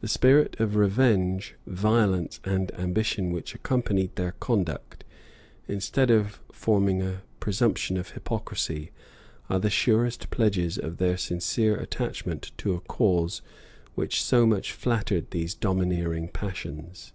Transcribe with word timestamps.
The 0.00 0.08
spirit 0.08 0.58
of 0.58 0.74
revenge, 0.74 1.54
violence, 1.64 2.40
and 2.42 2.74
ambition 2.74 3.30
which 3.30 3.54
accompanied 3.54 4.16
their 4.16 4.32
conduct, 4.32 5.04
instead 5.68 6.10
of 6.10 6.40
forming 6.50 7.00
a 7.02 7.22
presumption 7.38 7.96
of 7.96 8.10
hypocrisy, 8.10 8.90
are 9.48 9.60
the 9.60 9.70
surest 9.70 10.28
pledges 10.30 10.76
of 10.76 10.96
their 10.96 11.16
sincere 11.16 11.76
attachment 11.76 12.50
to 12.58 12.74
a 12.74 12.80
cause 12.80 13.42
which 13.94 14.24
so 14.24 14.44
much 14.44 14.72
flattered 14.72 15.30
these 15.30 15.54
domineering 15.54 16.26
passions. 16.30 17.12